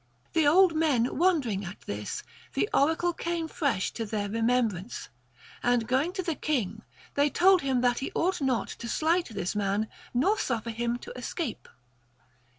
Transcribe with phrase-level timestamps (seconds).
[0.33, 2.23] The old men wondering at this,
[2.55, 5.09] the oracle came fresh to their remembrance;
[5.61, 6.81] and going to the king,
[7.13, 11.15] they told him that he ought not to slight this man, nor suffer him to
[11.15, 11.67] escape.